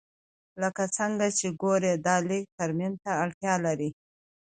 لکه 0.61 0.83
څنګه 0.97 1.27
چې 1.37 1.47
ګورې 1.61 1.93
دا 2.05 2.15
لږ 2.29 2.43
ترمیم 2.57 2.93
ته 3.03 3.11
اړتیا 3.23 3.53
لري 3.65 3.89